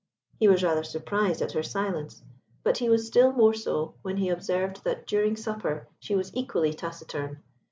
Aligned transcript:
He 0.39 0.47
was 0.47 0.63
rather 0.63 0.83
surprised 0.83 1.43
at 1.43 1.51
her 1.51 1.61
silence, 1.61 2.23
but 2.63 2.79
he 2.79 2.89
was 2.89 3.05
still 3.05 3.31
more 3.33 3.53
so 3.53 3.93
when 4.01 4.17
he 4.17 4.29
observed 4.29 4.83
that 4.83 5.05
during 5.05 5.35
supper 5.35 5.87
she 5.99 6.15
was 6.15 6.35
equally 6.35 6.73
taciturn. 6.73 7.43